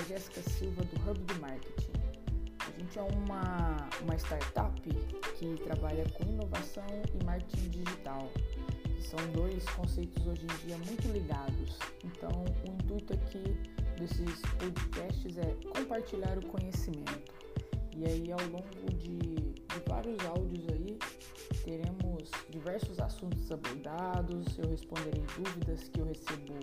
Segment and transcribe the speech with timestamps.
[0.00, 1.92] a Jéssica Silva do Hub do Marketing.
[2.58, 8.30] A gente é uma, uma startup que trabalha com inovação e marketing digital,
[8.98, 11.78] são dois conceitos hoje em dia muito ligados.
[12.02, 13.42] Então, o intuito aqui
[13.98, 17.34] desses podcasts é compartilhar o conhecimento.
[17.94, 20.98] E aí, ao longo de, de vários áudios aí,
[21.62, 26.54] teremos diversos assuntos abordados, eu responderei dúvidas que eu recebo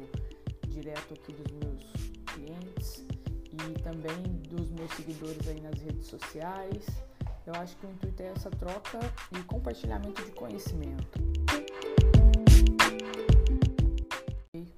[0.70, 1.84] direto aqui dos meus
[2.26, 3.06] clientes
[3.76, 6.86] também dos meus seguidores aí nas redes sociais.
[7.46, 9.00] Eu acho que o intuito é essa troca
[9.32, 11.20] e compartilhamento de conhecimento.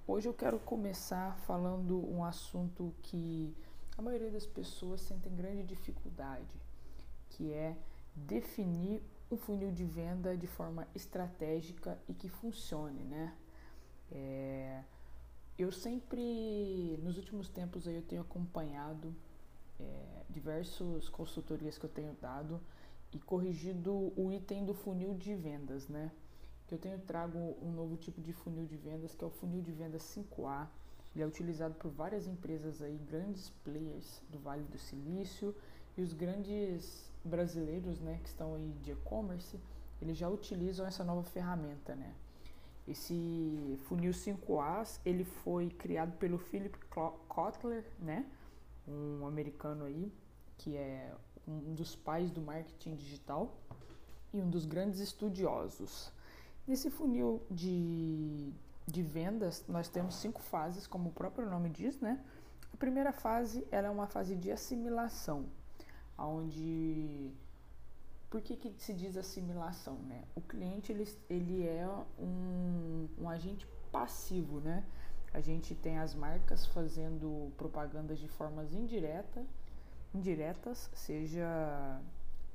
[0.05, 3.55] Hoje eu quero começar falando um assunto que
[3.97, 6.61] a maioria das pessoas sentem grande dificuldade,
[7.29, 7.77] que é
[8.13, 9.01] definir
[9.31, 13.33] um funil de venda de forma estratégica e que funcione, né?
[14.11, 14.83] É,
[15.63, 19.13] eu sempre, nos últimos tempos aí eu tenho acompanhado
[19.79, 22.61] é, diversas consultorias que eu tenho dado
[23.11, 26.11] e corrigido o item do funil de vendas, né?
[26.67, 29.61] Que eu tenho trago um novo tipo de funil de vendas, que é o funil
[29.61, 30.67] de vendas 5A.
[31.15, 35.55] Ele é utilizado por várias empresas aí, grandes players do Vale do Silício
[35.97, 39.59] e os grandes brasileiros, né, que estão aí de e-commerce,
[40.01, 42.13] eles já utilizam essa nova ferramenta, né?
[42.89, 46.75] Esse funil 5As, ele foi criado pelo Philip
[47.27, 48.25] Kotler, né?
[48.87, 50.11] Um americano aí,
[50.57, 51.13] que é
[51.47, 53.55] um dos pais do marketing digital
[54.33, 56.11] e um dos grandes estudiosos.
[56.67, 58.51] Nesse funil de,
[58.87, 62.19] de vendas, nós temos cinco fases, como o próprio nome diz, né?
[62.73, 65.45] A primeira fase, ela é uma fase de assimilação,
[66.17, 67.31] onde
[68.29, 69.95] por que, que se diz assimilação?
[70.07, 70.23] Né?
[70.35, 71.87] O cliente ele, ele é
[72.19, 74.83] um, um agente passivo, né?
[75.33, 79.45] A gente tem as marcas fazendo propagandas de formas indireta,
[80.13, 82.01] indiretas, seja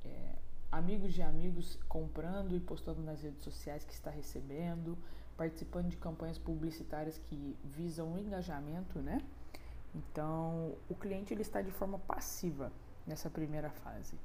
[0.03, 0.35] é,
[0.71, 4.97] amigos de amigos comprando e postando nas redes sociais que está recebendo,
[5.37, 9.21] participando de campanhas publicitárias que visam o engajamento, né?
[9.93, 12.71] Então, o cliente ele está de forma passiva
[13.07, 14.17] nessa primeira fase.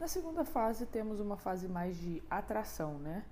[0.00, 3.24] Na segunda fase temos uma fase mais de atração, né?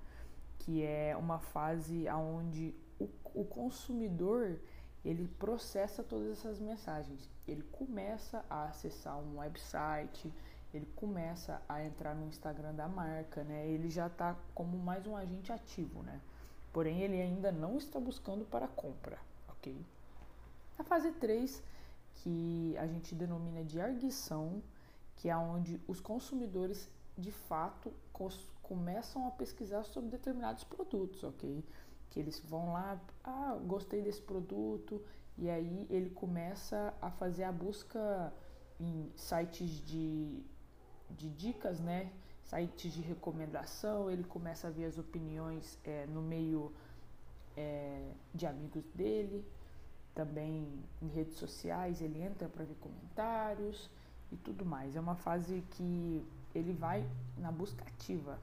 [0.59, 4.59] Que é uma fase onde o, o consumidor
[5.05, 7.31] ele processa todas essas mensagens.
[7.47, 10.32] Ele começa a acessar um website,
[10.75, 13.69] ele começa a entrar no Instagram da marca, né?
[13.69, 16.21] Ele já está como mais um agente ativo, né?
[16.72, 19.19] Porém, ele ainda não está buscando para compra,
[19.49, 19.81] ok?
[20.76, 21.62] A fase 3,
[22.15, 24.60] que a gente denomina de arguição,
[25.16, 27.93] que é onde os consumidores de fato
[28.62, 31.65] começam a pesquisar sobre determinados produtos, ok?
[32.10, 35.03] Que eles vão lá, ah, gostei desse produto,
[35.38, 38.32] e aí ele começa a fazer a busca
[38.78, 40.43] em sites de,
[41.10, 42.12] de dicas, né?
[42.44, 46.72] Sites de recomendação, ele começa a ver as opiniões é, no meio
[47.56, 49.44] é, de amigos dele,
[50.15, 53.91] também em redes sociais, ele entra para ver comentários
[54.31, 54.97] e tudo mais.
[54.97, 58.38] É uma fase que ele vai na busca ativa.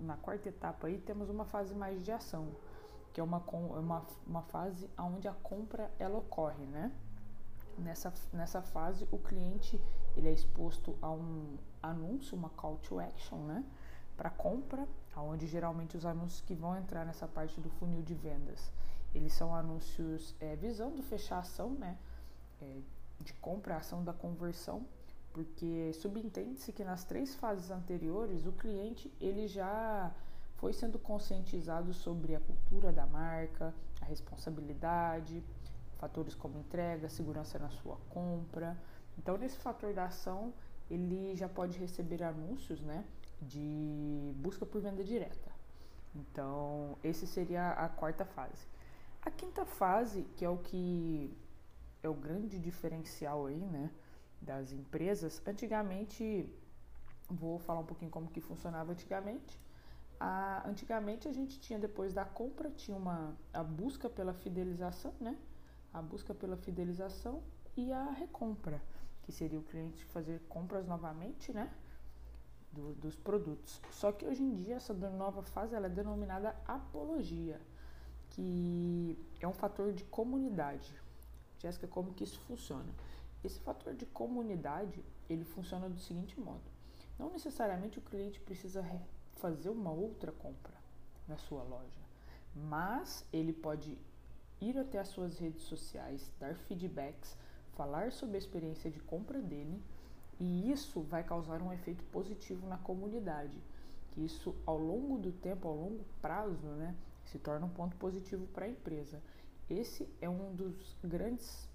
[0.00, 2.54] Na quarta etapa aí temos uma fase mais de ação,
[3.12, 6.92] que é uma, uma, uma fase onde a compra ela ocorre, né?
[7.78, 9.80] Nessa, nessa fase o cliente
[10.16, 13.64] ele é exposto a um anúncio, uma call to action, né?
[14.16, 14.86] Para compra
[15.22, 18.72] onde geralmente os anúncios que vão entrar nessa parte do funil de vendas,
[19.14, 21.96] eles são anúncios é, visando fechar a ação, né,
[22.60, 22.80] é,
[23.20, 24.86] de compra, a ação da conversão,
[25.32, 30.12] porque subentende-se que nas três fases anteriores o cliente ele já
[30.56, 35.42] foi sendo conscientizado sobre a cultura da marca, a responsabilidade,
[35.98, 38.76] fatores como entrega, segurança na sua compra.
[39.18, 40.52] Então, nesse fator da ação,
[40.90, 43.04] ele já pode receber anúncios, né,
[43.40, 45.50] de busca por venda direta.
[46.14, 48.66] Então, esse seria a quarta fase.
[49.22, 51.36] A quinta fase, que é o que
[52.02, 53.90] é o grande diferencial aí, né,
[54.40, 56.48] das empresas, antigamente,
[57.28, 59.60] vou falar um pouquinho como que funcionava antigamente.
[60.18, 65.36] A, antigamente a gente tinha depois da compra tinha uma a busca pela fidelização, né?
[65.92, 67.42] A busca pela fidelização
[67.76, 68.80] e a recompra,
[69.22, 71.70] que seria o cliente fazer compras novamente, né?
[72.72, 73.80] Do, dos produtos.
[73.90, 77.60] Só que hoje em dia essa nova fase ela é denominada apologia,
[78.30, 80.94] que é um fator de comunidade.
[81.58, 82.92] Jéssica, como que isso funciona?
[83.42, 86.64] Esse fator de comunidade ele funciona do seguinte modo:
[87.18, 88.84] não necessariamente o cliente precisa
[89.36, 90.74] fazer uma outra compra
[91.26, 92.02] na sua loja,
[92.54, 93.98] mas ele pode
[94.60, 97.36] ir até as suas redes sociais, dar feedbacks,
[97.72, 99.82] falar sobre a experiência de compra dele
[100.38, 103.56] e isso vai causar um efeito positivo na comunidade.
[104.10, 106.94] Que isso ao longo do tempo, ao longo prazo, né,
[107.24, 109.22] se torna um ponto positivo para a empresa.
[109.68, 111.68] Esse é um dos grandes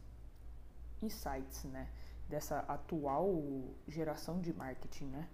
[1.01, 1.89] insights, né,
[2.29, 3.43] dessa atual
[3.87, 5.27] geração de marketing, né,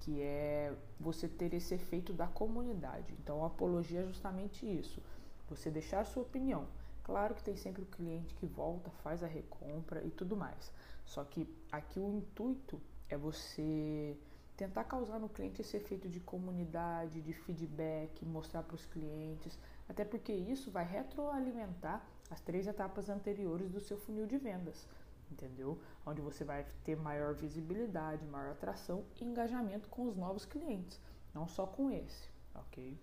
[0.00, 3.14] que é você ter esse efeito da comunidade.
[3.22, 5.02] Então, a apologia é justamente isso,
[5.48, 6.66] você deixar a sua opinião.
[7.02, 10.72] Claro que tem sempre o cliente que volta, faz a recompra e tudo mais.
[11.04, 14.16] Só que aqui o intuito é você
[14.56, 19.58] tentar causar no cliente esse efeito de comunidade, de feedback, mostrar para os clientes,
[19.88, 24.86] até porque isso vai retroalimentar as três etapas anteriores do seu funil de vendas,
[25.30, 25.78] entendeu?
[26.06, 31.00] Onde você vai ter maior visibilidade, maior atração e engajamento com os novos clientes,
[31.34, 32.98] não só com esse, ok?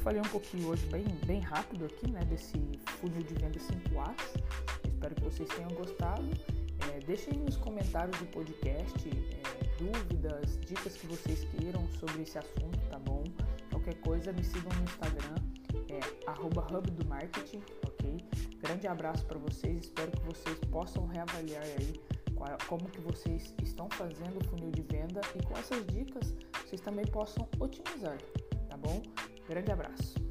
[0.00, 2.58] Falei um pouquinho hoje bem, bem rápido aqui, né, desse
[2.98, 4.88] funil de venda 5As.
[4.88, 6.24] Espero que vocês tenham gostado.
[6.88, 12.78] É, deixem nos comentários do podcast é, dúvidas, dicas que vocês queiram sobre esse assunto,
[12.88, 13.22] tá bom?
[13.70, 15.34] Qualquer coisa, me sigam no Instagram,
[15.90, 16.00] é
[17.86, 18.16] ok?
[18.58, 22.00] Grande abraço para vocês, espero que vocês possam reavaliar aí
[22.34, 26.80] qual, como que vocês estão fazendo o funil de venda e com essas dicas vocês
[26.80, 28.16] também possam otimizar,
[28.68, 29.02] tá bom?
[29.50, 30.29] Grande abraço!